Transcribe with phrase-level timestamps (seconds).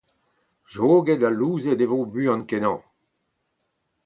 [0.73, 2.79] Joget ha louzet e vo buan-kenañ.